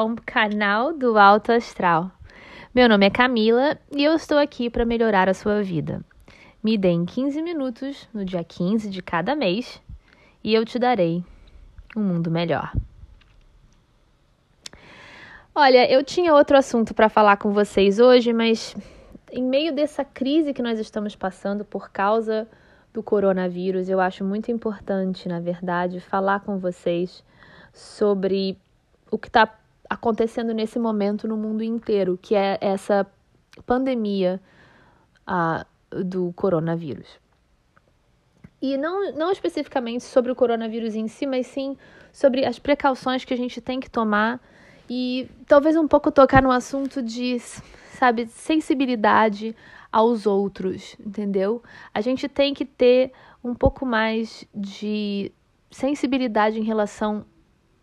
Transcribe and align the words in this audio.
ao 0.00 0.16
canal 0.24 0.94
do 0.94 1.18
Alto 1.18 1.52
Astral. 1.52 2.10
Meu 2.74 2.88
nome 2.88 3.04
é 3.04 3.10
Camila 3.10 3.78
e 3.94 4.02
eu 4.02 4.14
estou 4.14 4.38
aqui 4.38 4.70
para 4.70 4.86
melhorar 4.86 5.28
a 5.28 5.34
sua 5.34 5.62
vida. 5.62 6.02
Me 6.62 6.78
deem 6.78 7.04
15 7.04 7.42
minutos 7.42 8.08
no 8.10 8.24
dia 8.24 8.42
15 8.42 8.88
de 8.88 9.02
cada 9.02 9.36
mês 9.36 9.78
e 10.42 10.54
eu 10.54 10.64
te 10.64 10.78
darei 10.78 11.22
um 11.94 12.00
mundo 12.00 12.30
melhor. 12.30 12.72
Olha, 15.54 15.90
eu 15.92 16.02
tinha 16.02 16.32
outro 16.32 16.56
assunto 16.56 16.94
para 16.94 17.10
falar 17.10 17.36
com 17.36 17.52
vocês 17.52 17.98
hoje, 17.98 18.32
mas 18.32 18.74
em 19.30 19.42
meio 19.42 19.70
dessa 19.70 20.02
crise 20.02 20.54
que 20.54 20.62
nós 20.62 20.78
estamos 20.78 21.14
passando 21.14 21.62
por 21.62 21.90
causa 21.90 22.48
do 22.90 23.02
coronavírus, 23.02 23.90
eu 23.90 24.00
acho 24.00 24.24
muito 24.24 24.50
importante, 24.50 25.28
na 25.28 25.40
verdade, 25.40 26.00
falar 26.00 26.40
com 26.40 26.56
vocês 26.56 27.22
sobre 27.74 28.56
o 29.10 29.18
que 29.18 29.28
está 29.28 29.59
acontecendo 29.90 30.54
nesse 30.54 30.78
momento 30.78 31.26
no 31.26 31.36
mundo 31.36 31.64
inteiro, 31.64 32.16
que 32.16 32.36
é 32.36 32.56
essa 32.60 33.04
pandemia 33.66 34.40
do 35.90 36.32
coronavírus. 36.34 37.18
E 38.62 38.76
não, 38.76 39.12
não 39.12 39.32
especificamente 39.32 40.04
sobre 40.04 40.30
o 40.30 40.36
coronavírus 40.36 40.94
em 40.94 41.08
si, 41.08 41.26
mas 41.26 41.48
sim 41.48 41.76
sobre 42.12 42.44
as 42.44 42.58
precauções 42.58 43.24
que 43.24 43.34
a 43.34 43.36
gente 43.36 43.60
tem 43.60 43.80
que 43.80 43.90
tomar 43.90 44.40
e 44.88 45.28
talvez 45.46 45.76
um 45.76 45.88
pouco 45.88 46.12
tocar 46.12 46.42
no 46.42 46.50
assunto 46.50 47.02
de, 47.02 47.38
sabe, 47.92 48.26
sensibilidade 48.26 49.56
aos 49.90 50.26
outros, 50.26 50.94
entendeu? 51.04 51.62
A 51.92 52.00
gente 52.00 52.28
tem 52.28 52.54
que 52.54 52.64
ter 52.64 53.12
um 53.42 53.54
pouco 53.54 53.84
mais 53.84 54.44
de 54.54 55.32
sensibilidade 55.70 56.58
em 56.58 56.64
relação 56.64 57.24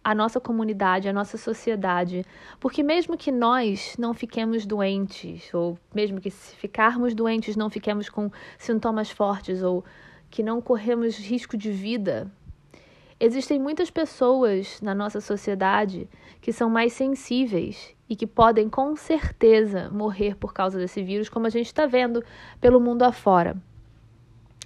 à 0.07 0.15
nossa 0.15 0.39
comunidade, 0.39 1.09
à 1.09 1.11
nossa 1.11 1.37
sociedade, 1.37 2.23
porque 2.61 2.81
mesmo 2.81 3.17
que 3.17 3.29
nós 3.29 3.93
não 3.99 4.13
fiquemos 4.13 4.65
doentes, 4.65 5.53
ou 5.53 5.77
mesmo 5.93 6.21
que 6.21 6.31
se 6.31 6.55
ficarmos 6.55 7.13
doentes 7.13 7.57
não 7.57 7.69
fiquemos 7.69 8.07
com 8.07 8.31
sintomas 8.57 9.11
fortes 9.11 9.61
ou 9.61 9.83
que 10.29 10.41
não 10.41 10.61
corremos 10.61 11.17
risco 11.17 11.57
de 11.57 11.71
vida, 11.71 12.31
existem 13.19 13.59
muitas 13.59 13.91
pessoas 13.91 14.79
na 14.79 14.95
nossa 14.95 15.19
sociedade 15.19 16.09
que 16.39 16.53
são 16.53 16.69
mais 16.69 16.93
sensíveis 16.93 17.93
e 18.09 18.15
que 18.15 18.25
podem 18.25 18.69
com 18.69 18.95
certeza 18.95 19.89
morrer 19.89 20.37
por 20.37 20.53
causa 20.53 20.79
desse 20.79 21.03
vírus, 21.03 21.27
como 21.27 21.47
a 21.47 21.49
gente 21.49 21.65
está 21.65 21.85
vendo 21.85 22.23
pelo 22.61 22.79
mundo 22.79 23.03
afora. 23.03 23.57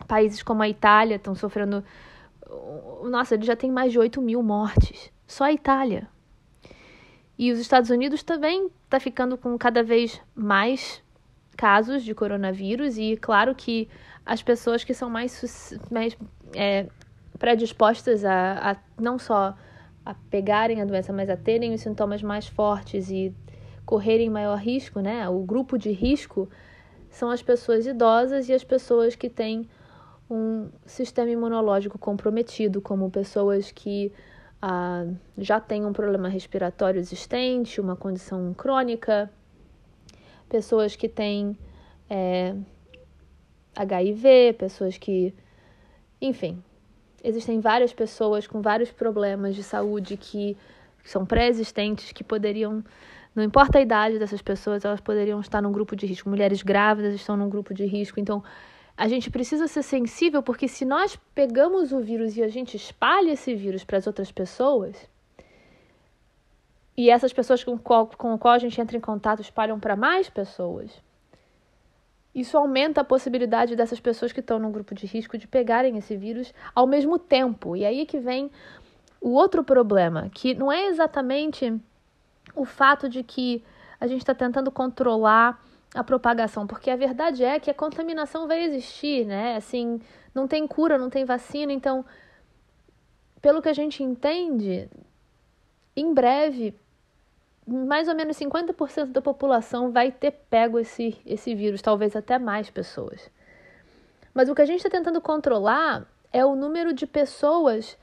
Países 0.08 0.44
como 0.44 0.62
a 0.62 0.70
Itália 0.70 1.16
estão 1.16 1.34
sofrendo. 1.34 1.84
Nossa, 3.10 3.34
ele 3.34 3.44
já 3.44 3.56
tem 3.56 3.72
mais 3.72 3.92
de 3.92 3.98
8 3.98 4.22
mil 4.22 4.44
mortes. 4.44 5.12
Só 5.32 5.46
a 5.46 5.54
Itália. 5.54 6.10
E 7.40 7.54
os 7.54 7.58
Estados 7.58 7.90
Unidos 7.90 8.22
também 8.22 8.70
está 8.84 9.00
ficando 9.00 9.38
com 9.38 9.58
cada 9.58 9.82
vez 9.82 10.22
mais 10.36 11.02
casos 11.56 12.04
de 12.04 12.14
coronavírus, 12.14 12.98
e 12.98 13.16
claro 13.16 13.56
que 13.56 13.88
as 14.26 14.44
pessoas 14.44 14.84
que 14.84 14.94
são 14.94 15.10
mais, 15.10 15.74
mais 15.90 16.18
é, 16.54 16.88
predispostas 17.40 18.26
a, 18.26 18.72
a 18.72 18.76
não 19.02 19.18
só 19.18 19.56
a 20.06 20.14
pegarem 20.30 20.82
a 20.82 20.86
doença, 20.86 21.14
mas 21.14 21.30
a 21.30 21.38
terem 21.38 21.74
os 21.74 21.80
sintomas 21.80 22.22
mais 22.22 22.48
fortes 22.48 23.10
e 23.10 23.34
correrem 23.86 24.30
maior 24.30 24.58
risco, 24.58 25.00
né? 25.00 25.30
O 25.30 25.40
grupo 25.44 25.78
de 25.78 25.92
risco 25.92 26.50
são 27.10 27.32
as 27.32 27.42
pessoas 27.42 27.88
idosas 27.88 28.50
e 28.50 28.54
as 28.54 28.66
pessoas 28.66 29.16
que 29.16 29.30
têm 29.30 29.70
um 30.30 30.70
sistema 30.86 31.30
imunológico 31.32 31.98
comprometido, 31.98 32.82
como 32.82 33.10
pessoas 33.10 33.72
que 33.72 34.12
ah, 34.62 35.06
já 35.38 35.60
têm 35.60 35.86
um 35.86 35.94
problema 35.94 36.30
respiratório 36.30 37.00
existente, 37.00 37.82
uma 37.82 37.96
condição 37.96 38.54
crônica, 38.54 39.32
pessoas 40.48 40.96
que 40.96 41.10
têm 41.10 41.58
é, 42.10 42.56
HIV, 43.76 44.54
pessoas 44.60 44.98
que. 44.98 45.34
Enfim, 46.22 46.62
existem 47.24 47.60
várias 47.60 47.94
pessoas 47.94 48.46
com 48.46 48.62
vários 48.62 48.92
problemas 48.92 49.56
de 49.56 49.64
saúde 49.64 50.18
que 50.18 50.56
são 51.04 51.26
pré-existentes, 51.26 52.12
que 52.12 52.24
poderiam, 52.24 52.84
não 53.34 53.44
importa 53.44 53.80
a 53.80 53.82
idade 53.82 54.20
dessas 54.20 54.42
pessoas, 54.42 54.86
elas 54.86 55.02
poderiam 55.02 55.40
estar 55.40 55.62
num 55.62 55.72
grupo 55.72 55.96
de 55.96 56.06
risco. 56.06 56.30
Mulheres 56.30 56.62
grávidas 56.62 57.16
estão 57.16 57.36
num 57.36 57.50
grupo 57.50 57.74
de 57.74 57.86
risco. 57.86 58.20
Então, 58.20 58.44
a 58.96 59.08
gente 59.08 59.30
precisa 59.30 59.68
ser 59.68 59.84
sensível, 59.84 60.44
porque 60.44 60.68
se 60.68 60.86
nós 60.86 61.18
pegamos 61.34 61.92
o 61.92 62.00
vírus 62.00 62.38
e 62.38 62.44
a 62.44 62.48
gente 62.48 62.76
espalha 62.76 63.32
esse 63.32 63.56
vírus 63.56 63.84
para 63.84 63.98
as 63.98 64.08
outras 64.08 64.32
pessoas, 64.32 65.10
e 66.96 67.10
essas 67.10 67.34
pessoas 67.34 67.64
com, 67.64 67.78
qual, 67.78 68.08
com 68.08 68.38
qual 68.38 68.54
a 68.54 68.60
gente 68.60 68.80
entra 68.80 68.98
em 68.98 69.02
contato 69.02 69.42
espalham 69.42 69.80
para 69.80 69.96
mais 69.96 70.30
pessoas, 70.30 70.92
isso 72.34 72.58
aumenta 72.58 73.02
a 73.02 73.04
possibilidade 73.04 73.76
dessas 73.76 74.00
pessoas 74.00 74.32
que 74.32 74.40
estão 74.40 74.58
no 74.58 74.70
grupo 74.70 74.96
de 74.96 75.06
risco 75.06 75.38
de 75.38 75.48
pegarem 75.48 75.98
esse 75.98 76.16
vírus 76.16 76.54
ao 76.74 76.88
mesmo 76.88 77.20
tempo. 77.20 77.76
E 77.76 77.86
aí 77.86 78.06
que 78.06 78.20
vem 78.20 78.50
o 79.20 79.32
outro 79.32 79.64
problema, 79.64 80.30
que 80.34 80.54
não 80.54 80.72
é 80.72 80.88
exatamente 80.88 81.78
o 82.56 82.66
fato 82.66 83.10
de 83.10 83.24
que 83.24 83.64
a 84.00 84.08
gente 84.08 84.22
está 84.22 84.34
tentando 84.34 84.72
controlar 84.72 85.62
a 85.94 86.04
propagação, 86.04 86.66
porque 86.66 86.90
a 86.90 86.96
verdade 86.96 87.44
é 87.44 87.60
que 87.60 87.70
a 87.70 87.74
contaminação 87.74 88.48
vai 88.48 88.64
existir, 88.64 89.26
né? 89.26 89.56
Assim, 89.56 90.00
não 90.34 90.48
tem 90.48 90.66
cura, 90.66 90.98
não 90.98 91.10
tem 91.10 91.26
vacina, 91.26 91.74
então, 91.74 92.06
pelo 93.42 93.62
que 93.62 93.70
a 93.70 93.74
gente 93.74 94.02
entende, 94.02 94.90
em 95.96 96.14
breve 96.14 96.74
mais 97.68 98.08
ou 98.08 98.16
menos 98.16 98.38
50% 98.38 99.12
da 99.12 99.22
população 99.22 99.92
vai 99.92 100.12
ter 100.12 100.32
pego 100.32 100.80
esse, 100.80 101.18
esse 101.26 101.54
vírus, 101.54 101.82
talvez 101.82 102.16
até 102.16 102.40
mais 102.40 102.70
pessoas. 102.70 103.30
Mas 104.34 104.50
o 104.50 104.56
que 104.56 104.62
a 104.62 104.66
gente 104.66 104.78
está 104.78 104.90
tentando 104.90 105.22
controlar 105.22 106.08
é 106.34 106.44
o 106.46 106.56
número 106.56 106.94
de 106.94 107.06
pessoas 107.06 107.98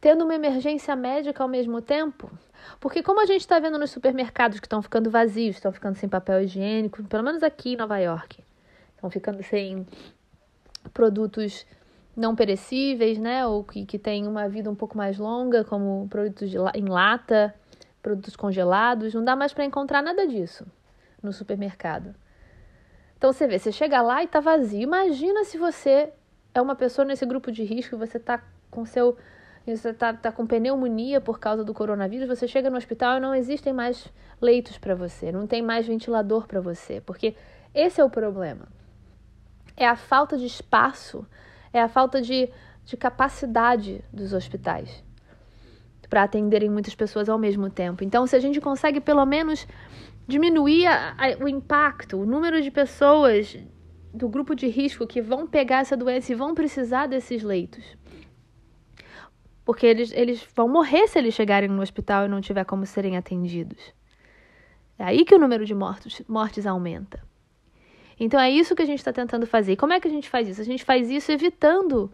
tendo 0.00 0.24
uma 0.24 0.34
emergência 0.34 0.94
médica 0.94 1.42
ao 1.42 1.48
mesmo 1.48 1.80
tempo. 1.80 2.30
Porque, 2.80 3.02
como 3.02 3.20
a 3.20 3.26
gente 3.26 3.40
está 3.40 3.58
vendo 3.58 3.78
nos 3.78 3.90
supermercados 3.90 4.60
que 4.60 4.66
estão 4.66 4.82
ficando 4.82 5.10
vazios, 5.10 5.56
estão 5.56 5.72
ficando 5.72 5.96
sem 5.96 6.08
papel 6.08 6.42
higiênico, 6.42 7.02
pelo 7.04 7.22
menos 7.22 7.42
aqui 7.42 7.72
em 7.72 7.76
Nova 7.76 7.98
York, 7.98 8.42
estão 8.94 9.10
ficando 9.10 9.42
sem 9.42 9.86
produtos 10.92 11.66
não 12.16 12.34
perecíveis, 12.34 13.18
né? 13.18 13.46
Ou 13.46 13.64
que, 13.64 13.86
que 13.86 13.98
têm 13.98 14.26
uma 14.26 14.48
vida 14.48 14.70
um 14.70 14.74
pouco 14.74 14.96
mais 14.96 15.18
longa, 15.18 15.64
como 15.64 16.06
produtos 16.08 16.50
de, 16.50 16.56
em 16.74 16.84
lata 16.84 17.54
produtos 18.02 18.36
congelados, 18.36 19.12
não 19.12 19.24
dá 19.24 19.36
mais 19.36 19.52
para 19.52 19.64
encontrar 19.64 20.02
nada 20.02 20.26
disso 20.26 20.66
no 21.22 21.32
supermercado. 21.32 22.14
Então 23.16 23.32
você 23.32 23.46
vê, 23.46 23.58
você 23.58 23.72
chega 23.72 24.00
lá 24.00 24.22
e 24.22 24.26
está 24.26 24.40
vazio. 24.40 24.80
Imagina 24.80 25.44
se 25.44 25.58
você 25.58 26.10
é 26.54 26.60
uma 26.62 26.76
pessoa 26.76 27.04
nesse 27.04 27.26
grupo 27.26 27.50
de 27.50 27.64
risco 27.64 27.96
e 27.96 27.98
você 27.98 28.16
está 28.16 28.42
com 28.70 28.86
seu 28.86 29.16
você 29.76 29.90
está 29.90 30.12
tá 30.12 30.32
com 30.32 30.46
pneumonia 30.46 31.20
por 31.20 31.38
causa 31.38 31.64
do 31.64 31.74
coronavírus, 31.74 32.28
você 32.28 32.46
chega 32.46 32.70
no 32.70 32.76
hospital 32.76 33.16
e 33.16 33.20
não 33.20 33.34
existem 33.34 33.72
mais 33.72 34.08
leitos 34.40 34.78
para 34.78 34.94
você, 34.94 35.30
não 35.32 35.46
tem 35.46 35.62
mais 35.62 35.86
ventilador 35.86 36.46
para 36.46 36.60
você, 36.60 37.00
porque 37.00 37.34
esse 37.74 38.00
é 38.00 38.04
o 38.04 38.10
problema. 38.10 38.68
É 39.76 39.86
a 39.86 39.96
falta 39.96 40.36
de 40.36 40.46
espaço, 40.46 41.26
é 41.72 41.80
a 41.80 41.88
falta 41.88 42.20
de, 42.20 42.48
de 42.84 42.96
capacidade 42.96 44.04
dos 44.12 44.32
hospitais 44.32 45.04
para 46.08 46.22
atenderem 46.22 46.70
muitas 46.70 46.94
pessoas 46.94 47.28
ao 47.28 47.38
mesmo 47.38 47.68
tempo. 47.68 48.02
Então, 48.02 48.26
se 48.26 48.34
a 48.34 48.40
gente 48.40 48.60
consegue 48.60 49.00
pelo 49.00 49.24
menos 49.26 49.66
diminuir 50.26 50.86
a, 50.86 51.12
a, 51.12 51.44
o 51.44 51.48
impacto, 51.48 52.16
o 52.16 52.26
número 52.26 52.62
de 52.62 52.70
pessoas 52.70 53.58
do 54.12 54.28
grupo 54.28 54.54
de 54.54 54.66
risco 54.68 55.06
que 55.06 55.20
vão 55.20 55.46
pegar 55.46 55.80
essa 55.80 55.96
doença 55.96 56.32
e 56.32 56.34
vão 56.34 56.54
precisar 56.54 57.06
desses 57.06 57.42
leitos. 57.42 57.84
Porque 59.68 59.84
eles, 59.84 60.10
eles 60.12 60.42
vão 60.56 60.66
morrer 60.66 61.06
se 61.08 61.18
eles 61.18 61.34
chegarem 61.34 61.68
no 61.68 61.82
hospital 61.82 62.24
e 62.24 62.28
não 62.28 62.40
tiver 62.40 62.64
como 62.64 62.86
serem 62.86 63.18
atendidos. 63.18 63.92
É 64.98 65.04
aí 65.04 65.26
que 65.26 65.34
o 65.34 65.38
número 65.38 65.66
de 65.66 65.74
mortos, 65.74 66.22
mortes 66.26 66.66
aumenta. 66.66 67.22
Então 68.18 68.40
é 68.40 68.50
isso 68.50 68.74
que 68.74 68.80
a 68.80 68.86
gente 68.86 69.00
está 69.00 69.12
tentando 69.12 69.46
fazer. 69.46 69.72
E 69.72 69.76
como 69.76 69.92
é 69.92 70.00
que 70.00 70.08
a 70.08 70.10
gente 70.10 70.26
faz 70.26 70.48
isso? 70.48 70.62
A 70.62 70.64
gente 70.64 70.82
faz 70.82 71.10
isso 71.10 71.30
evitando 71.30 72.10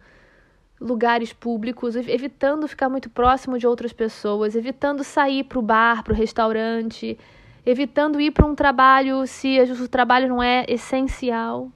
lugares 0.81 1.31
públicos, 1.31 1.95
evitando 1.95 2.67
ficar 2.67 2.89
muito 2.89 3.09
próximo 3.09 3.57
de 3.57 3.65
outras 3.65 3.93
pessoas, 3.93 4.53
evitando 4.53 5.01
sair 5.01 5.45
para 5.45 5.57
o 5.57 5.61
bar, 5.61 6.03
para 6.03 6.11
o 6.11 6.15
restaurante, 6.15 7.17
evitando 7.65 8.19
ir 8.19 8.31
para 8.31 8.45
um 8.45 8.53
trabalho 8.53 9.25
se 9.25 9.61
o 9.61 9.87
trabalho 9.87 10.27
não 10.27 10.43
é 10.43 10.65
essencial. 10.67 11.71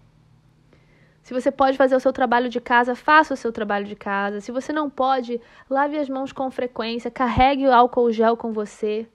Se 1.30 1.34
você 1.40 1.52
pode 1.52 1.78
fazer 1.78 1.96
o 1.96 2.00
seu 2.00 2.12
trabalho 2.12 2.50
de 2.50 2.60
casa, 2.60 2.96
faça 2.96 3.36
o 3.36 3.38
seu 3.38 3.52
trabalho 3.52 3.86
de 3.86 3.96
casa. 3.96 4.42
Se 4.42 4.52
você 4.52 4.74
não 4.74 4.90
pode, 4.90 5.40
lave 5.70 5.96
as 5.96 6.10
mãos 6.10 6.34
com 6.34 6.50
frequência, 6.50 7.12
carregue 7.12 7.68
o 7.68 7.72
álcool 7.72 8.12
gel 8.12 8.36
com 8.36 8.52
você. 8.52 9.08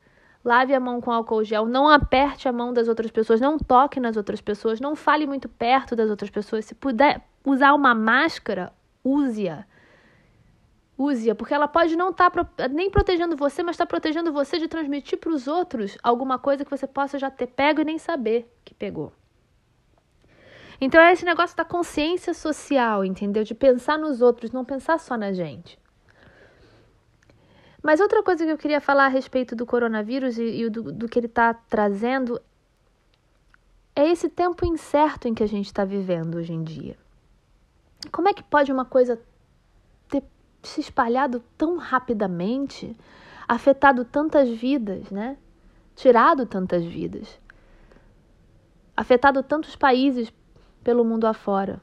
Lave 0.44 0.72
a 0.72 0.78
mão 0.78 1.00
com 1.00 1.10
álcool 1.10 1.42
gel, 1.42 1.66
não 1.66 1.88
aperte 1.88 2.46
a 2.46 2.52
mão 2.52 2.72
das 2.72 2.86
outras 2.86 3.10
pessoas, 3.10 3.40
não 3.40 3.58
toque 3.58 3.98
nas 3.98 4.16
outras 4.16 4.40
pessoas, 4.40 4.78
não 4.78 4.94
fale 4.94 5.26
muito 5.26 5.48
perto 5.48 5.96
das 5.96 6.08
outras 6.08 6.30
pessoas. 6.30 6.64
Se 6.64 6.72
puder 6.76 7.20
usar 7.44 7.74
uma 7.74 7.96
máscara, 7.96 8.72
use-a. 9.02 9.64
Use-a, 10.96 11.34
porque 11.34 11.52
ela 11.52 11.66
pode 11.66 11.96
não 11.96 12.10
estar 12.10 12.30
tá 12.30 12.68
nem 12.68 12.90
protegendo 12.90 13.34
você, 13.34 13.60
mas 13.64 13.74
está 13.74 13.86
protegendo 13.86 14.32
você 14.32 14.56
de 14.60 14.68
transmitir 14.68 15.18
para 15.18 15.32
os 15.32 15.48
outros 15.48 15.98
alguma 16.00 16.38
coisa 16.38 16.64
que 16.64 16.70
você 16.70 16.86
possa 16.86 17.18
já 17.18 17.28
ter 17.28 17.48
pego 17.48 17.80
e 17.80 17.84
nem 17.84 17.98
saber 17.98 18.48
que 18.64 18.72
pegou. 18.72 19.12
Então 20.80 21.00
é 21.00 21.12
esse 21.12 21.24
negócio 21.24 21.56
da 21.56 21.64
consciência 21.64 22.34
social, 22.34 23.04
entendeu? 23.04 23.44
De 23.44 23.54
pensar 23.54 23.98
nos 23.98 24.20
outros, 24.20 24.50
não 24.50 24.64
pensar 24.64 24.98
só 24.98 25.16
na 25.16 25.32
gente. 25.32 25.78
Mas 27.82 28.00
outra 28.00 28.22
coisa 28.22 28.44
que 28.44 28.50
eu 28.50 28.58
queria 28.58 28.80
falar 28.80 29.06
a 29.06 29.08
respeito 29.08 29.54
do 29.54 29.66
coronavírus 29.66 30.38
e, 30.38 30.62
e 30.62 30.70
do, 30.70 30.90
do 30.92 31.08
que 31.08 31.18
ele 31.18 31.26
está 31.26 31.52
trazendo 31.54 32.40
é 33.94 34.08
esse 34.08 34.28
tempo 34.28 34.66
incerto 34.66 35.28
em 35.28 35.34
que 35.34 35.42
a 35.42 35.48
gente 35.48 35.66
está 35.66 35.84
vivendo 35.84 36.36
hoje 36.36 36.52
em 36.52 36.64
dia. 36.64 36.96
Como 38.10 38.28
é 38.28 38.34
que 38.34 38.42
pode 38.42 38.72
uma 38.72 38.84
coisa 38.84 39.20
se 40.66 40.80
espalhado 40.80 41.42
tão 41.56 41.76
rapidamente, 41.76 42.96
afetado 43.46 44.04
tantas 44.04 44.48
vidas, 44.48 45.10
né? 45.10 45.36
Tirado 45.94 46.44
tantas 46.46 46.84
vidas, 46.84 47.38
afetado 48.96 49.42
tantos 49.42 49.76
países 49.76 50.32
pelo 50.84 51.04
mundo 51.04 51.26
afora. 51.26 51.80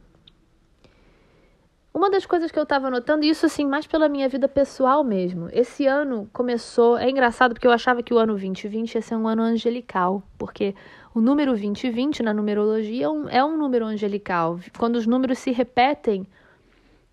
Uma 1.94 2.10
das 2.10 2.26
coisas 2.26 2.50
que 2.50 2.58
eu 2.58 2.64
estava 2.64 2.90
notando, 2.90 3.26
isso 3.26 3.46
assim, 3.46 3.66
mais 3.66 3.86
pela 3.86 4.08
minha 4.08 4.30
vida 4.30 4.48
pessoal 4.48 5.04
mesmo. 5.04 5.50
Esse 5.52 5.86
ano 5.86 6.30
começou. 6.32 6.98
É 6.98 7.10
engraçado 7.10 7.54
porque 7.54 7.68
eu 7.68 7.72
achava 7.72 8.02
que 8.02 8.14
o 8.14 8.18
ano 8.18 8.32
2020 8.34 8.96
ia 8.96 9.02
ser 9.02 9.16
um 9.16 9.28
ano 9.28 9.42
angelical, 9.42 10.24
porque 10.38 10.74
o 11.14 11.20
número 11.20 11.52
2020 11.52 12.24
na 12.24 12.34
numerologia 12.34 13.06
é 13.06 13.10
um, 13.10 13.28
é 13.28 13.44
um 13.44 13.58
número 13.58 13.86
angelical. 13.86 14.58
Quando 14.78 14.96
os 14.96 15.06
números 15.06 15.40
se 15.40 15.52
repetem, 15.52 16.26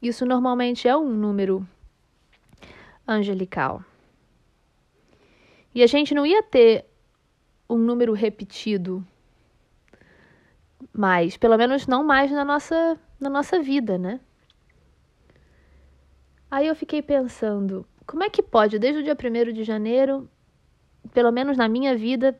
isso 0.00 0.24
normalmente 0.24 0.86
é 0.86 0.96
um 0.96 1.08
número 1.08 1.66
angelical. 3.06 3.82
E 5.74 5.82
a 5.82 5.86
gente 5.88 6.14
não 6.14 6.24
ia 6.24 6.42
ter 6.42 6.84
um 7.68 7.78
número 7.78 8.12
repetido 8.12 9.04
mais, 10.98 11.36
pelo 11.36 11.56
menos 11.56 11.86
não 11.86 12.02
mais 12.02 12.30
na 12.30 12.44
nossa, 12.44 12.98
na 13.20 13.30
nossa 13.30 13.62
vida, 13.62 13.96
né? 13.96 14.18
Aí 16.50 16.66
eu 16.66 16.74
fiquei 16.74 17.00
pensando, 17.00 17.86
como 18.04 18.24
é 18.24 18.28
que 18.28 18.42
pode, 18.42 18.78
desde 18.78 19.00
o 19.00 19.04
dia 19.04 19.16
1 19.16 19.52
de 19.52 19.62
janeiro, 19.62 20.28
pelo 21.14 21.30
menos 21.30 21.56
na 21.56 21.68
minha 21.68 21.96
vida, 21.96 22.36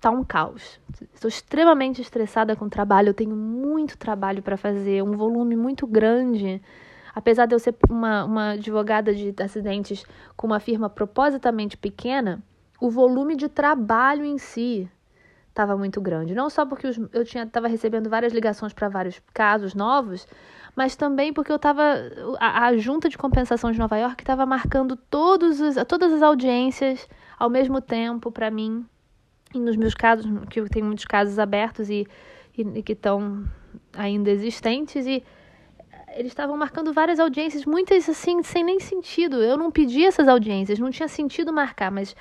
tá 0.00 0.10
um 0.10 0.24
caos. 0.24 0.80
Estou 1.14 1.28
extremamente 1.28 2.02
estressada 2.02 2.56
com 2.56 2.64
o 2.64 2.70
trabalho, 2.70 3.10
eu 3.10 3.14
tenho 3.14 3.36
muito 3.36 3.96
trabalho 3.96 4.42
para 4.42 4.56
fazer, 4.56 5.02
um 5.04 5.12
volume 5.12 5.54
muito 5.54 5.86
grande. 5.86 6.60
Apesar 7.14 7.46
de 7.46 7.54
eu 7.54 7.60
ser 7.60 7.76
uma, 7.88 8.24
uma 8.24 8.50
advogada 8.50 9.14
de 9.14 9.32
acidentes 9.40 10.04
com 10.36 10.48
uma 10.48 10.58
firma 10.58 10.90
propositamente 10.90 11.76
pequena, 11.76 12.42
o 12.80 12.90
volume 12.90 13.36
de 13.36 13.48
trabalho 13.48 14.24
em 14.24 14.38
si 14.38 14.90
estava 15.58 15.76
muito 15.76 16.00
grande. 16.00 16.34
Não 16.34 16.48
só 16.48 16.64
porque 16.64 16.86
eu 16.86 17.22
estava 17.22 17.66
recebendo 17.66 18.08
várias 18.08 18.32
ligações 18.32 18.72
para 18.72 18.88
vários 18.88 19.20
casos 19.34 19.74
novos, 19.74 20.26
mas 20.76 20.94
também 20.94 21.32
porque 21.32 21.50
eu 21.50 21.56
estava. 21.56 21.82
A, 22.38 22.66
a, 22.66 22.76
junta 22.76 23.08
de 23.08 23.18
compensação 23.18 23.72
de 23.72 23.78
Nova 23.78 23.96
York 23.96 24.22
estava 24.22 24.46
marcando 24.46 24.96
todos 24.96 25.60
os, 25.60 25.74
todas 25.86 26.12
as 26.12 26.22
audiências 26.22 27.08
ao 27.38 27.50
mesmo 27.50 27.80
tempo 27.80 28.30
para 28.30 28.50
mim. 28.50 28.86
E 29.52 29.58
nos 29.58 29.76
meus 29.76 29.94
casos, 29.94 30.26
que 30.48 30.60
eu 30.60 30.68
tenho 30.68 30.86
muitos 30.86 31.04
casos 31.04 31.38
abertos 31.38 31.90
e, 31.90 32.06
e, 32.56 32.62
e 32.62 32.82
que 32.82 32.92
estão 32.92 33.44
ainda 33.96 34.30
existentes, 34.30 35.06
e 35.06 35.24
eles 36.14 36.32
estavam 36.32 36.56
marcando 36.56 36.92
várias 36.92 37.18
audiências, 37.18 37.64
muitas 37.64 38.08
assim, 38.08 38.42
sem 38.42 38.62
nem 38.62 38.78
sentido. 38.78 39.42
Eu 39.42 39.56
não 39.56 39.70
pedi 39.70 40.04
essas 40.04 40.28
audiências, 40.28 40.78
não 40.78 40.90
tinha 40.90 41.08
sentido 41.08 41.52
marcar, 41.52 41.90
mas 41.90 42.14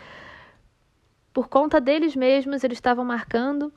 por 1.37 1.47
conta 1.47 1.79
deles 1.79 2.15
mesmos, 2.15 2.63
eles 2.63 2.79
estavam 2.79 3.05
marcando 3.05 3.71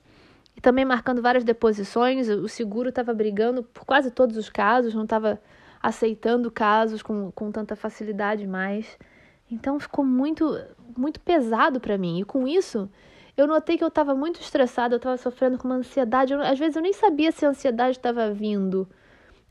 e 0.56 0.62
também 0.62 0.82
marcando 0.82 1.20
várias 1.20 1.44
deposições. 1.44 2.26
O 2.26 2.48
seguro 2.48 2.88
estava 2.88 3.12
brigando 3.12 3.62
por 3.62 3.84
quase 3.84 4.10
todos 4.10 4.38
os 4.38 4.48
casos, 4.48 4.94
não 4.94 5.02
estava 5.02 5.38
aceitando 5.78 6.50
casos 6.50 7.02
com, 7.02 7.30
com 7.32 7.52
tanta 7.52 7.76
facilidade 7.76 8.46
mais. 8.46 8.98
Então 9.50 9.78
ficou 9.78 10.02
muito, 10.02 10.58
muito 10.96 11.20
pesado 11.20 11.78
para 11.80 11.98
mim. 11.98 12.20
E 12.20 12.24
com 12.24 12.48
isso, 12.48 12.88
eu 13.36 13.46
notei 13.46 13.76
que 13.76 13.84
eu 13.84 13.88
estava 13.88 14.14
muito 14.14 14.40
estressada, 14.40 14.94
eu 14.94 14.96
estava 14.96 15.18
sofrendo 15.18 15.58
com 15.58 15.68
uma 15.68 15.76
ansiedade. 15.76 16.32
Eu, 16.32 16.40
às 16.40 16.58
vezes 16.58 16.76
eu 16.76 16.82
nem 16.82 16.94
sabia 16.94 17.30
se 17.30 17.44
a 17.44 17.50
ansiedade 17.50 17.98
estava 17.98 18.30
vindo 18.32 18.88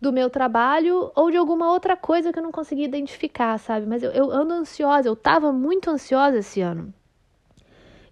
do 0.01 0.11
meu 0.11 0.31
trabalho 0.31 1.11
ou 1.15 1.29
de 1.29 1.37
alguma 1.37 1.71
outra 1.71 1.95
coisa 1.95 2.33
que 2.33 2.39
eu 2.39 2.43
não 2.43 2.51
conseguia 2.51 2.85
identificar, 2.85 3.59
sabe? 3.59 3.85
Mas 3.85 4.01
eu, 4.01 4.09
eu 4.13 4.31
ando 4.31 4.55
ansiosa, 4.55 5.07
eu 5.07 5.13
estava 5.13 5.51
muito 5.51 5.91
ansiosa 5.91 6.39
esse 6.39 6.59
ano. 6.59 6.91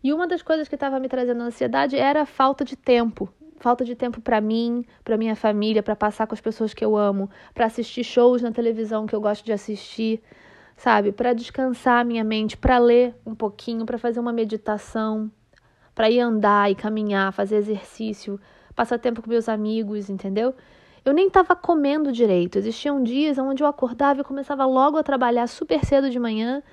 E 0.07 0.13
uma 0.13 0.25
das 0.25 0.42
coisas 0.42 0.69
que 0.69 0.75
estava 0.75 1.01
me 1.01 1.09
trazendo 1.09 1.44
ansiedade 1.44 1.98
era 1.98 2.21
a 2.21 2.25
falta 2.25 2.63
de 2.63 2.77
tempo. 2.77 3.27
Falta 3.57 3.83
de 3.83 3.94
tempo 3.94 4.21
para 4.21 4.39
mim, 4.39 4.86
para 5.04 5.18
minha 5.18 5.36
família, 5.36 5.83
para 5.83 5.98
passar 5.98 6.25
com 6.25 6.33
as 6.33 6.39
pessoas 6.39 6.74
que 6.74 6.86
eu 6.86 6.95
amo, 6.95 7.30
para 7.54 7.65
assistir 7.65 8.06
shows 8.06 8.42
na 8.42 8.50
televisão 8.50 9.06
que 9.06 9.13
eu 9.13 9.19
gosto 9.19 9.44
de 9.44 9.51
assistir, 9.51 10.24
sabe? 10.77 11.12
Para 11.12 11.33
descansar 11.33 12.00
a 12.00 12.04
minha 12.06 12.24
mente, 12.24 12.56
para 12.56 12.77
ler 12.77 13.15
um 13.25 13.36
pouquinho, 13.36 13.86
para 13.86 13.98
fazer 13.98 14.21
uma 14.21 14.31
meditação, 14.31 15.30
para 15.94 16.09
ir 16.09 16.21
andar 16.21 16.71
e 16.71 16.75
caminhar, 16.75 17.33
fazer 17.33 17.57
exercício, 17.57 18.39
passar 18.74 18.98
tempo 19.00 19.21
com 19.21 19.30
meus 19.30 19.50
amigos, 19.50 20.09
entendeu? 20.09 20.56
Eu 21.04 21.12
nem 21.12 21.27
estava 21.27 21.54
comendo 21.54 22.13
direito. 22.13 22.57
Existiam 22.57 23.04
dias 23.04 23.38
onde 23.38 23.62
eu 23.62 23.68
acordava 23.68 24.21
e 24.21 24.24
começava 24.24 24.65
logo 24.65 24.98
a 24.98 25.04
trabalhar 25.04 25.48
super 25.48 25.83
cedo 25.83 26.09
de 26.09 26.18
manhã 26.18 26.63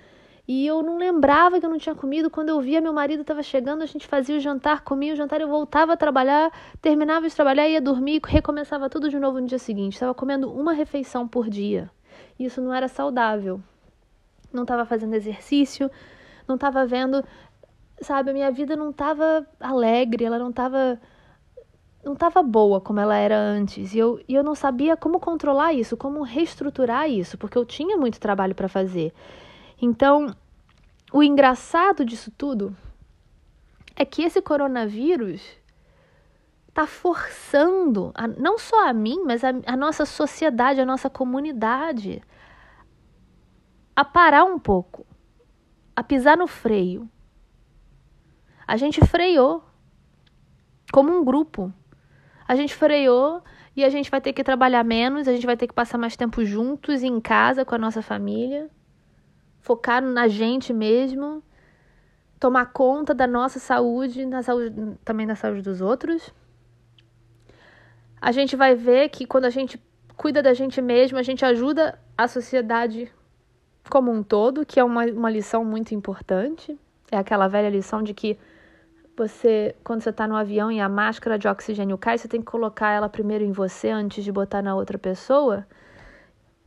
e 0.46 0.66
eu 0.66 0.82
não 0.82 0.98
lembrava 0.98 1.58
que 1.58 1.64
eu 1.64 1.70
não 1.70 1.78
tinha 1.78 1.94
comido. 1.94 2.28
Quando 2.28 2.50
eu 2.50 2.60
via 2.60 2.80
meu 2.80 2.92
marido 2.92 3.22
estava 3.22 3.42
chegando, 3.42 3.82
a 3.82 3.86
gente 3.86 4.06
fazia 4.06 4.36
o 4.36 4.40
jantar, 4.40 4.82
comia 4.82 5.14
o 5.14 5.16
jantar, 5.16 5.40
eu 5.40 5.48
voltava 5.48 5.94
a 5.94 5.96
trabalhar, 5.96 6.52
terminava 6.82 7.26
de 7.26 7.34
trabalhar, 7.34 7.66
ia 7.66 7.80
dormir 7.80 8.16
e 8.16 8.20
recomeçava 8.30 8.90
tudo 8.90 9.08
de 9.08 9.18
novo 9.18 9.40
no 9.40 9.46
dia 9.46 9.58
seguinte. 9.58 9.94
Estava 9.94 10.12
comendo 10.12 10.52
uma 10.52 10.74
refeição 10.74 11.26
por 11.26 11.48
dia. 11.48 11.90
Isso 12.38 12.60
não 12.60 12.74
era 12.74 12.88
saudável. 12.88 13.60
Não 14.52 14.62
estava 14.62 14.84
fazendo 14.84 15.14
exercício, 15.14 15.90
não 16.46 16.56
estava 16.56 16.86
vendo, 16.86 17.24
sabe, 18.00 18.30
a 18.30 18.32
minha 18.32 18.50
vida 18.50 18.76
não 18.76 18.90
estava 18.90 19.46
alegre, 19.58 20.24
ela 20.24 20.38
não 20.38 20.50
estava 20.50 21.00
não 22.04 22.12
estava 22.12 22.42
boa 22.42 22.82
como 22.82 23.00
ela 23.00 23.16
era 23.16 23.36
antes. 23.36 23.94
E 23.94 23.98
eu, 23.98 24.20
e 24.28 24.34
eu 24.34 24.42
não 24.44 24.54
sabia 24.54 24.94
como 24.94 25.18
controlar 25.18 25.72
isso, 25.72 25.96
como 25.96 26.22
reestruturar 26.22 27.08
isso, 27.08 27.38
porque 27.38 27.56
eu 27.56 27.64
tinha 27.64 27.96
muito 27.96 28.20
trabalho 28.20 28.54
para 28.54 28.68
fazer. 28.68 29.12
Então, 29.80 30.34
o 31.12 31.22
engraçado 31.22 32.04
disso 32.04 32.30
tudo 32.30 32.76
é 33.96 34.04
que 34.04 34.22
esse 34.22 34.40
coronavírus 34.42 35.42
está 36.68 36.86
forçando, 36.86 38.10
a, 38.14 38.26
não 38.26 38.58
só 38.58 38.88
a 38.88 38.92
mim, 38.92 39.22
mas 39.24 39.44
a, 39.44 39.50
a 39.66 39.76
nossa 39.76 40.04
sociedade, 40.04 40.80
a 40.80 40.86
nossa 40.86 41.08
comunidade, 41.08 42.22
a 43.94 44.04
parar 44.04 44.44
um 44.44 44.58
pouco, 44.58 45.06
a 45.94 46.02
pisar 46.02 46.36
no 46.36 46.46
freio. 46.46 47.08
A 48.66 48.76
gente 48.76 49.00
freou 49.06 49.64
como 50.90 51.16
um 51.16 51.24
grupo 51.24 51.72
a 52.46 52.54
gente 52.54 52.74
freou 52.74 53.42
e 53.74 53.84
a 53.84 53.88
gente 53.88 54.10
vai 54.10 54.20
ter 54.20 54.32
que 54.32 54.44
trabalhar 54.44 54.84
menos, 54.84 55.26
a 55.26 55.32
gente 55.32 55.46
vai 55.46 55.56
ter 55.56 55.66
que 55.66 55.74
passar 55.74 55.98
mais 55.98 56.16
tempo 56.16 56.44
juntos 56.44 57.02
em 57.02 57.20
casa 57.20 57.64
com 57.64 57.74
a 57.74 57.78
nossa 57.78 58.02
família, 58.02 58.70
focar 59.64 60.02
na 60.02 60.28
gente 60.28 60.74
mesmo, 60.74 61.42
tomar 62.38 62.66
conta 62.66 63.14
da 63.14 63.26
nossa 63.26 63.58
saúde, 63.58 64.26
na 64.26 64.42
saúde 64.42 64.98
também 65.02 65.26
da 65.26 65.34
saúde 65.34 65.62
dos 65.62 65.80
outros. 65.80 66.30
A 68.20 68.30
gente 68.30 68.54
vai 68.56 68.74
ver 68.74 69.08
que 69.08 69.24
quando 69.24 69.46
a 69.46 69.50
gente 69.50 69.82
cuida 70.18 70.42
da 70.42 70.52
gente 70.52 70.82
mesmo, 70.82 71.16
a 71.16 71.22
gente 71.22 71.46
ajuda 71.46 71.98
a 72.16 72.28
sociedade 72.28 73.10
como 73.88 74.12
um 74.12 74.22
todo, 74.22 74.66
que 74.66 74.78
é 74.78 74.84
uma, 74.84 75.06
uma 75.06 75.30
lição 75.30 75.64
muito 75.64 75.94
importante. 75.94 76.78
É 77.10 77.16
aquela 77.16 77.48
velha 77.48 77.70
lição 77.70 78.02
de 78.02 78.12
que 78.12 78.38
você, 79.16 79.74
quando 79.82 80.02
você 80.02 80.10
está 80.10 80.28
no 80.28 80.36
avião 80.36 80.70
e 80.70 80.78
a 80.78 80.90
máscara 80.90 81.38
de 81.38 81.48
oxigênio 81.48 81.96
cai, 81.96 82.18
você 82.18 82.28
tem 82.28 82.40
que 82.40 82.46
colocar 82.46 82.90
ela 82.90 83.08
primeiro 83.08 83.42
em 83.42 83.52
você 83.52 83.88
antes 83.88 84.22
de 84.22 84.30
botar 84.30 84.60
na 84.60 84.74
outra 84.74 84.98
pessoa. 84.98 85.66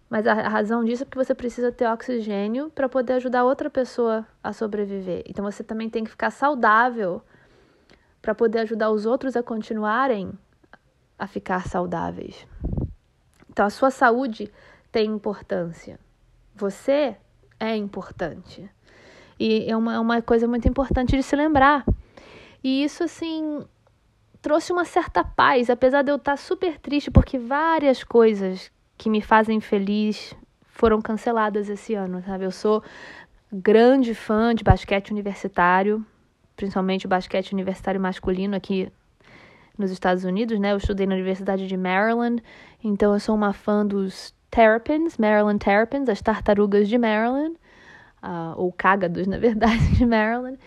Mas 0.09 0.25
a 0.25 0.33
razão 0.33 0.83
disso 0.83 1.03
é 1.03 1.05
porque 1.05 1.23
você 1.23 1.35
precisa 1.35 1.71
ter 1.71 1.87
oxigênio 1.87 2.69
para 2.69 2.87
poder 2.87 3.13
ajudar 3.13 3.43
outra 3.43 3.69
pessoa 3.69 4.25
a 4.41 4.53
sobreviver. 4.53 5.23
Então 5.27 5.43
você 5.43 5.63
também 5.63 5.89
tem 5.89 6.03
que 6.03 6.09
ficar 6.09 6.31
saudável 6.31 7.21
para 8.21 8.33
poder 8.33 8.59
ajudar 8.59 8.89
os 8.89 9.05
outros 9.05 9.35
a 9.35 9.43
continuarem 9.43 10.31
a 11.19 11.27
ficar 11.27 11.67
saudáveis. 11.67 12.47
Então 13.49 13.65
a 13.65 13.69
sua 13.69 13.91
saúde 13.91 14.51
tem 14.91 15.09
importância. 15.09 15.99
Você 16.55 17.17
é 17.59 17.75
importante. 17.75 18.69
E 19.39 19.69
é 19.69 19.75
uma, 19.75 19.95
é 19.95 19.99
uma 19.99 20.21
coisa 20.21 20.47
muito 20.47 20.67
importante 20.67 21.15
de 21.15 21.23
se 21.23 21.35
lembrar. 21.35 21.85
E 22.63 22.83
isso, 22.83 23.03
assim, 23.03 23.65
trouxe 24.41 24.71
uma 24.71 24.85
certa 24.85 25.23
paz, 25.23 25.69
apesar 25.69 26.01
de 26.01 26.11
eu 26.11 26.15
estar 26.15 26.37
super 26.37 26.79
triste, 26.79 27.11
porque 27.11 27.37
várias 27.37 28.03
coisas 28.03 28.71
que 28.97 29.09
me 29.09 29.21
fazem 29.21 29.59
feliz 29.59 30.33
foram 30.65 31.01
canceladas 31.01 31.69
esse 31.69 31.93
ano, 31.93 32.21
sabe? 32.23 32.45
Eu 32.45 32.51
sou 32.51 32.83
grande 33.51 34.13
fã 34.13 34.53
de 34.53 34.63
basquete 34.63 35.11
universitário, 35.11 36.05
principalmente 36.55 37.05
o 37.05 37.09
basquete 37.09 37.53
universitário 37.53 37.99
masculino 37.99 38.55
aqui 38.55 38.91
nos 39.77 39.91
Estados 39.91 40.23
Unidos, 40.23 40.59
né? 40.59 40.71
Eu 40.71 40.77
estudei 40.77 41.05
na 41.05 41.15
Universidade 41.15 41.67
de 41.67 41.77
Maryland, 41.77 42.43
então 42.83 43.13
eu 43.13 43.19
sou 43.19 43.35
uma 43.35 43.53
fã 43.53 43.85
dos 43.85 44.33
Terrapins, 44.49 45.17
Maryland 45.17 45.59
Terrapins, 45.59 46.09
as 46.09 46.21
tartarugas 46.21 46.89
de 46.89 46.97
Maryland, 46.97 47.55
uh, 48.23 48.53
ou 48.55 48.71
cágados, 48.71 49.25
na 49.27 49.37
verdade, 49.37 49.95
de 49.95 50.05
Maryland. 50.05 50.57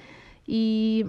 E 0.46 1.06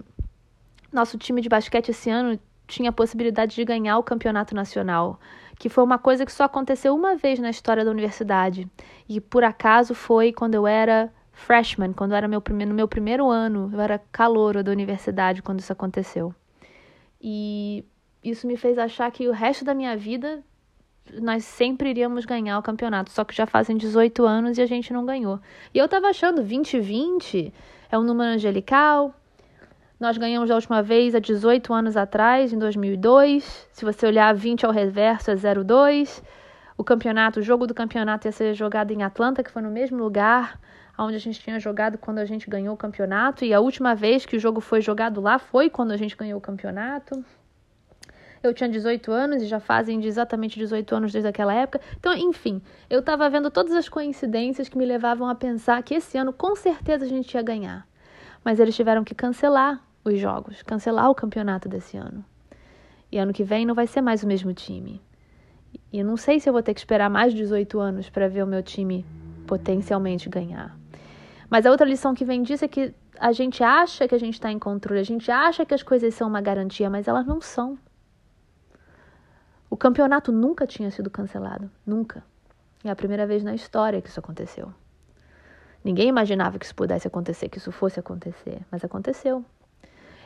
nosso 0.92 1.18
time 1.18 1.42
de 1.42 1.50
basquete 1.50 1.90
esse 1.90 2.10
ano 2.10 2.40
tinha 2.68 2.90
a 2.90 2.94
possibilidade 2.94 3.56
de 3.56 3.64
ganhar 3.66 3.98
o 3.98 4.04
campeonato 4.04 4.56
nacional, 4.56 5.20
que 5.62 5.70
foi 5.70 5.84
uma 5.84 6.00
coisa 6.00 6.26
que 6.26 6.32
só 6.32 6.46
aconteceu 6.46 6.96
uma 6.96 7.16
vez 7.16 7.38
na 7.38 7.52
história 7.52 7.86
da 7.86 7.92
universidade. 7.92 8.68
E 9.08 9.22
por 9.22 9.44
acaso 9.44 9.94
foi 9.94 10.34
quando 10.34 10.56
eu 10.56 10.66
era 10.66 11.14
freshman, 11.32 11.94
quando 11.94 12.16
era 12.16 12.28
meu 12.28 12.42
primeiro, 12.42 12.70
no 12.72 12.76
meu 12.76 12.88
primeiro 12.88 13.30
ano, 13.30 13.70
eu 13.72 13.80
era 13.80 14.02
calouro 14.12 14.64
da 14.64 14.72
universidade 14.72 15.44
quando 15.44 15.60
isso 15.60 15.72
aconteceu. 15.72 16.34
E 17.22 17.86
isso 18.24 18.48
me 18.48 18.58
fez 18.58 18.80
achar 18.80 19.12
que 19.12 19.28
o 19.28 19.32
resto 19.32 19.64
da 19.64 19.76
minha 19.76 19.96
vida 19.96 20.44
nós 21.22 21.46
sempre 21.46 21.92
iríamos 21.92 22.26
ganhar 22.26 22.58
o 22.58 22.64
campeonato, 22.64 23.12
só 23.12 23.24
que 23.24 23.36
já 23.36 23.46
fazem 23.46 23.78
18 23.78 24.26
anos 24.26 24.58
e 24.58 24.64
a 24.64 24.66
gente 24.66 24.92
não 24.92 25.06
ganhou. 25.06 25.40
E 25.72 25.78
eu 25.78 25.88
tava 25.88 26.08
achando 26.08 26.38
2020 26.38 27.54
é 27.92 28.00
um 28.00 28.04
número 28.04 28.32
angelical. 28.32 29.14
Nós 30.02 30.18
ganhamos 30.18 30.50
da 30.50 30.56
última 30.56 30.82
vez 30.82 31.14
há 31.14 31.20
18 31.20 31.72
anos 31.72 31.96
atrás, 31.96 32.52
em 32.52 32.58
2002. 32.58 33.70
Se 33.72 33.86
você 33.86 34.08
olhar 34.08 34.34
20 34.34 34.66
ao 34.66 34.72
reverso 34.72 35.30
é 35.30 35.36
02. 35.36 36.24
O 36.76 36.84
campeonato, 36.84 37.40
o 37.40 37.44
jogo 37.44 37.68
do 37.68 37.74
campeonato 37.76 38.28
ia 38.28 38.32
ser 38.32 38.56
jogado 38.56 38.90
em 38.90 39.04
Atlanta, 39.04 39.44
que 39.44 39.52
foi 39.52 39.62
no 39.62 39.70
mesmo 39.70 40.00
lugar 40.00 40.60
onde 40.98 41.18
a 41.18 41.20
gente 41.20 41.40
tinha 41.40 41.60
jogado 41.60 42.00
quando 42.00 42.18
a 42.18 42.26
gente 42.26 42.50
ganhou 42.50 42.74
o 42.74 42.78
campeonato. 42.78 43.46
E 43.46 43.54
a 43.54 43.60
última 43.60 43.94
vez 43.94 44.26
que 44.26 44.36
o 44.36 44.40
jogo 44.40 44.60
foi 44.60 44.82
jogado 44.82 45.22
lá 45.22 45.38
foi 45.38 45.70
quando 45.70 45.92
a 45.92 45.98
gente 45.98 46.18
ganhou 46.18 46.40
o 46.40 46.42
campeonato. 46.42 47.24
Eu 48.42 48.56
tinha 48.56 48.68
18 48.68 49.12
anos 49.12 49.44
e 49.44 49.46
já 49.46 49.60
fazem 49.60 50.04
exatamente 50.04 50.58
18 50.58 50.96
anos 50.96 51.12
desde 51.12 51.30
aquela 51.30 51.54
época. 51.54 51.80
Então, 52.00 52.12
enfim, 52.18 52.60
eu 52.90 53.02
estava 53.02 53.30
vendo 53.30 53.52
todas 53.52 53.74
as 53.74 53.88
coincidências 53.88 54.68
que 54.68 54.80
me 54.80 54.86
levavam 54.86 55.30
a 55.30 55.36
pensar 55.36 55.84
que 55.84 55.94
esse 55.94 56.18
ano 56.18 56.34
com 56.34 56.56
certeza 56.56 57.06
a 57.06 57.08
gente 57.08 57.32
ia 57.36 57.44
ganhar. 57.44 57.88
Mas 58.44 58.60
eles 58.60 58.76
tiveram 58.76 59.04
que 59.04 59.14
cancelar 59.14 59.80
os 60.04 60.20
jogos, 60.20 60.62
cancelar 60.64 61.10
o 61.10 61.16
campeonato 61.16 61.70
desse 61.70 61.98
ano. 61.98 62.24
E 63.12 63.18
ano 63.18 63.34
que 63.34 63.44
vem 63.44 63.66
não 63.66 63.76
vai 63.76 63.88
ser 63.88 64.02
mais 64.02 64.24
o 64.24 64.28
mesmo 64.28 64.54
time. 64.54 65.02
E 65.92 66.00
eu 66.00 66.06
não 66.06 66.18
sei 66.18 66.40
se 66.40 66.50
eu 66.50 66.54
vou 66.54 66.64
ter 66.64 66.74
que 66.74 66.80
esperar 66.80 67.10
mais 67.10 67.34
de 67.34 67.40
18 67.40 67.80
anos 67.80 68.10
para 68.10 68.28
ver 68.28 68.44
o 68.44 68.48
meu 68.48 68.64
time 68.64 69.06
potencialmente 69.46 70.30
ganhar. 70.30 70.78
Mas 71.50 71.66
a 71.66 71.72
outra 71.72 71.86
lição 71.86 72.14
que 72.14 72.24
vem 72.24 72.42
disso 72.42 72.64
é 72.64 72.68
que 72.68 72.94
a 73.20 73.32
gente 73.32 73.64
acha 73.64 74.08
que 74.08 74.16
a 74.16 74.18
gente 74.18 74.36
está 74.36 74.52
em 74.52 74.58
controle, 74.58 75.00
a 75.00 75.04
gente 75.04 75.30
acha 75.30 75.66
que 75.66 75.74
as 75.74 75.84
coisas 75.84 76.14
são 76.14 76.28
uma 76.28 76.42
garantia, 76.42 76.90
mas 76.90 77.08
elas 77.08 77.26
não 77.26 77.42
são. 77.42 77.78
O 79.70 79.78
campeonato 79.78 80.32
nunca 80.32 80.66
tinha 80.66 80.90
sido 80.90 81.10
cancelado. 81.10 81.70
Nunca. 81.86 82.24
É 82.84 82.90
a 82.90 82.96
primeira 82.96 83.28
vez 83.28 83.44
na 83.44 83.54
história 83.54 84.02
que 84.02 84.10
isso 84.10 84.20
aconteceu. 84.20 84.74
Ninguém 85.84 86.08
imaginava 86.08 86.58
que 86.58 86.66
isso 86.66 86.76
pudesse 86.76 87.08
acontecer, 87.08 87.50
que 87.50 87.58
isso 87.58 87.72
fosse 87.72 88.00
acontecer, 88.00 88.62
mas 88.72 88.84
aconteceu. 88.84 89.44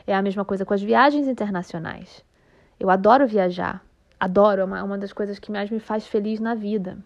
É 0.06 0.14
a 0.14 0.22
mesma 0.22 0.44
coisa 0.44 0.64
com 0.64 0.72
as 0.72 0.82
viagens 0.82 1.26
internacionais. 1.26 2.24
Eu 2.78 2.90
adoro 2.90 3.26
viajar. 3.26 3.84
Adoro, 4.18 4.62
é 4.62 4.64
uma, 4.64 4.82
uma 4.82 4.98
das 4.98 5.12
coisas 5.12 5.38
que 5.38 5.50
mais 5.50 5.70
me 5.70 5.80
faz 5.80 6.06
feliz 6.06 6.40
na 6.40 6.54
vida. 6.54 6.98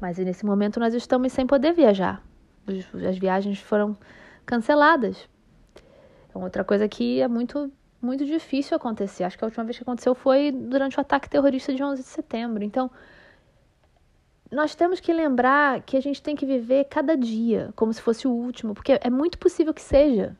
Mas 0.00 0.18
nesse 0.18 0.44
momento 0.44 0.80
nós 0.80 0.94
estamos 0.94 1.32
sem 1.32 1.46
poder 1.46 1.72
viajar. 1.72 2.22
As 3.08 3.18
viagens 3.18 3.60
foram 3.60 3.96
canceladas. 4.44 5.28
É 6.34 6.38
outra 6.38 6.64
coisa 6.64 6.88
que 6.88 7.20
é 7.20 7.28
muito 7.28 7.72
muito 8.00 8.24
difícil 8.24 8.76
acontecer. 8.76 9.24
Acho 9.24 9.36
que 9.36 9.44
a 9.44 9.46
última 9.48 9.64
vez 9.64 9.76
que 9.76 9.82
aconteceu 9.82 10.14
foi 10.14 10.52
durante 10.52 10.96
o 10.96 11.00
ataque 11.00 11.28
terrorista 11.28 11.74
de 11.74 11.82
11 11.82 12.02
de 12.02 12.08
setembro. 12.08 12.62
Então, 12.62 12.90
nós 14.50 14.74
temos 14.74 15.00
que 15.00 15.12
lembrar 15.12 15.82
que 15.82 15.96
a 15.96 16.00
gente 16.00 16.22
tem 16.22 16.36
que 16.36 16.46
viver 16.46 16.84
cada 16.84 17.16
dia 17.16 17.70
como 17.74 17.92
se 17.92 18.00
fosse 18.00 18.26
o 18.26 18.30
último, 18.30 18.72
porque 18.72 18.98
é 19.00 19.10
muito 19.10 19.36
possível 19.36 19.74
que 19.74 19.82
seja. 19.82 20.36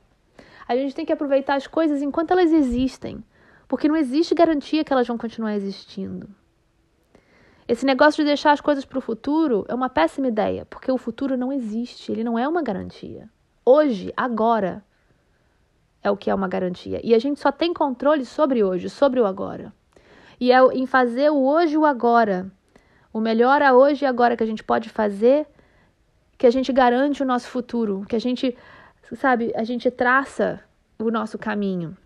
A 0.69 0.77
gente 0.77 0.95
tem 0.95 1.07
que 1.07 1.13
aproveitar 1.13 1.55
as 1.55 1.67
coisas 1.67 2.03
enquanto 2.03 2.33
elas 2.33 2.53
existem, 2.53 3.25
porque 3.67 3.89
não 3.89 3.97
existe 3.97 4.35
garantia 4.35 4.85
que 4.85 4.93
elas 4.93 5.07
vão 5.07 5.17
continuar 5.17 5.55
existindo. 5.57 6.29
Esse 7.67 7.87
negócio 7.87 8.23
de 8.23 8.29
deixar 8.29 8.53
as 8.53 8.61
coisas 8.61 8.85
para 8.85 8.99
o 8.99 9.03
futuro 9.03 9.65
é 9.69 9.75
uma 9.75 9.89
péssima 9.89 10.29
ideia, 10.29 10.67
porque 10.67 10.93
o 10.93 10.99
futuro 10.99 11.37
não 11.37 11.53
existe, 11.53 12.13
ele 12.13 12.23
não 12.23 12.39
é 12.39 12.47
uma 12.47 12.63
garantia. 12.63 13.29
Hoje, 13.65 14.13
agora, 14.17 14.85
é 16.03 16.11
o 16.11 16.17
que 16.17 16.31
é 16.31 16.35
uma 16.35 16.49
garantia. 16.49 17.01
E 17.05 17.15
a 17.15 17.19
gente 17.19 17.41
só 17.41 17.51
tem 17.51 17.73
controle 17.73 18.25
sobre 18.25 18.63
hoje, 18.63 18.89
sobre 18.89 19.21
o 19.21 19.27
agora. 19.27 19.73
E 20.41 20.53
é 20.53 20.59
em 20.73 20.87
fazer 20.87 21.31
o 21.31 21.45
hoje 21.45 21.75
e 21.75 21.79
o 21.79 21.85
agora. 21.85 22.51
O 23.13 23.21
melhor 23.21 23.63
a 23.63 23.75
hoje 23.75 24.05
e 24.05 24.07
agora 24.07 24.37
que 24.37 24.43
a 24.43 24.47
gente 24.47 24.63
pode 24.63 24.89
fazer, 24.89 25.47
que 26.37 26.47
a 26.47 26.51
gente 26.51 26.73
garante 26.73 27.23
o 27.23 27.27
nosso 27.27 27.49
futuro, 27.49 28.05
que 28.09 28.15
a 28.15 28.19
gente, 28.19 28.57
sabe, 29.17 29.53
a 29.55 29.65
gente 29.65 29.91
traça 29.91 30.63
o 30.99 31.11
nosso 31.11 31.39
caminho. 31.39 31.97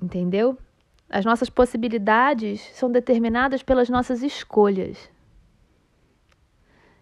Entendeu? 0.00 0.56
As 1.08 1.24
nossas 1.24 1.48
possibilidades 1.50 2.60
são 2.74 2.90
determinadas 2.90 3.62
pelas 3.62 3.88
nossas 3.88 4.22
escolhas. 4.22 5.10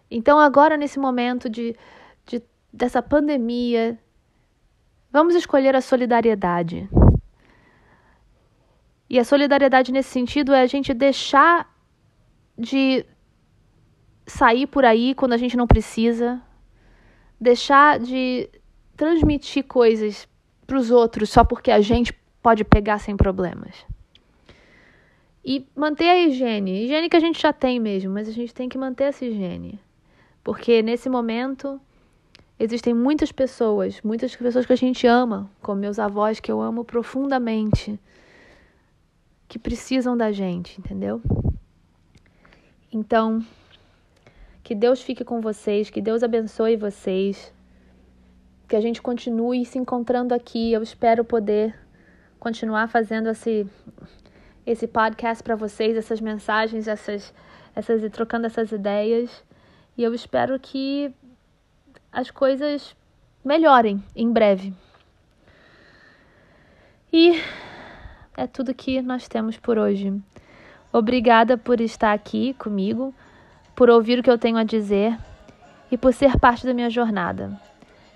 Então, 0.09 0.39
agora, 0.39 0.77
nesse 0.77 0.97
momento 0.97 1.49
de, 1.49 1.75
de 2.25 2.41
dessa 2.71 3.01
pandemia, 3.01 3.99
Vamos 5.11 5.35
escolher 5.35 5.75
a 5.75 5.81
solidariedade. 5.81 6.87
E 9.09 9.17
a 9.17 9.23
solidariedade 9.23 9.91
nesse 9.91 10.09
sentido 10.09 10.53
é 10.53 10.61
a 10.61 10.67
gente 10.67 10.93
deixar 10.93 11.73
de 12.57 13.05
sair 14.25 14.67
por 14.67 14.83
aí 14.83 15.15
quando 15.15 15.33
a 15.33 15.37
gente 15.37 15.55
não 15.55 15.65
precisa, 15.65 16.41
deixar 17.39 17.99
de 17.99 18.49
transmitir 18.95 19.63
coisas 19.65 20.27
para 20.65 20.77
os 20.77 20.91
outros 20.91 21.29
só 21.29 21.43
porque 21.43 21.71
a 21.71 21.81
gente 21.81 22.13
pode 22.41 22.63
pegar 22.63 22.99
sem 22.99 23.15
problemas. 23.15 23.75
E 25.43 25.65
manter 25.75 26.09
a 26.09 26.17
higiene. 26.17 26.83
Higiene 26.83 27.09
que 27.09 27.15
a 27.15 27.21
gente 27.21 27.41
já 27.41 27.53
tem 27.53 27.79
mesmo, 27.79 28.11
mas 28.11 28.27
a 28.27 28.31
gente 28.31 28.53
tem 28.53 28.67
que 28.67 28.77
manter 28.77 29.05
essa 29.05 29.25
higiene. 29.25 29.79
Porque 30.43 30.81
nesse 30.81 31.09
momento 31.09 31.79
Existem 32.59 32.91
muitas 32.91 33.31
pessoas, 33.31 34.01
muitas 34.01 34.35
pessoas 34.35 34.65
que 34.65 34.73
a 34.73 34.77
gente 34.77 35.05
ama, 35.05 35.49
como 35.61 35.79
meus 35.79 35.99
avós, 35.99 36.39
que 36.39 36.51
eu 36.51 36.59
amo 36.59 36.83
profundamente, 36.83 37.99
que 39.47 39.59
precisam 39.59 40.17
da 40.17 40.31
gente, 40.31 40.79
entendeu? 40.79 41.21
Então, 42.91 43.45
que 44.67 44.75
Deus 44.75 45.01
fique 45.01 45.23
com 45.23 45.39
vocês, 45.39 45.89
que 45.89 46.01
Deus 46.01 46.21
abençoe 46.23 46.75
vocês, 46.75 47.53
que 48.67 48.75
a 48.75 48.81
gente 48.81 49.01
continue 49.01 49.63
se 49.63 49.77
encontrando 49.77 50.33
aqui. 50.33 50.73
Eu 50.73 50.83
espero 50.83 51.23
poder 51.23 51.73
continuar 52.37 52.89
fazendo 52.89 53.29
esse, 53.29 53.65
esse 54.65 54.85
podcast 54.85 55.41
para 55.41 55.55
vocês, 55.55 55.95
essas 55.95 56.19
mensagens, 56.19 56.85
essas, 56.85 57.33
essas 57.73 58.01
trocando 58.11 58.45
essas 58.45 58.69
ideias. 58.73 59.41
E 59.97 60.03
eu 60.03 60.13
espero 60.13 60.59
que 60.59 61.13
as 62.11 62.29
coisas 62.29 62.93
melhorem 63.45 64.03
em 64.13 64.29
breve. 64.29 64.73
E 67.13 67.41
é 68.35 68.45
tudo 68.45 68.73
que 68.73 69.01
nós 69.01 69.29
temos 69.29 69.55
por 69.55 69.77
hoje. 69.77 70.13
Obrigada 70.91 71.57
por 71.57 71.79
estar 71.79 72.11
aqui 72.11 72.53
comigo, 72.55 73.15
por 73.77 73.91
ouvir 73.91 74.17
o 74.17 74.23
que 74.23 74.31
eu 74.31 74.39
tenho 74.39 74.57
a 74.57 74.63
dizer 74.63 75.15
e 75.91 75.97
por 75.97 76.11
ser 76.11 76.39
parte 76.39 76.65
da 76.65 76.73
minha 76.73 76.89
jornada. 76.89 77.51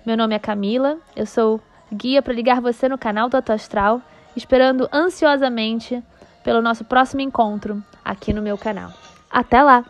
Meu 0.04 0.16
nome 0.16 0.34
é 0.34 0.38
Camila, 0.38 0.98
eu 1.14 1.24
sou 1.24 1.60
guia 1.94 2.20
para 2.20 2.34
ligar 2.34 2.60
você 2.60 2.88
no 2.88 2.98
canal 2.98 3.28
do 3.28 3.36
Astral, 3.36 4.02
esperando 4.34 4.88
ansiosamente 4.92 6.02
pelo 6.42 6.60
nosso 6.60 6.84
próximo 6.84 7.20
encontro 7.20 7.80
aqui 8.04 8.32
no 8.32 8.42
meu 8.42 8.58
canal. 8.58 8.92
Até 9.30 9.62
lá! 9.62 9.84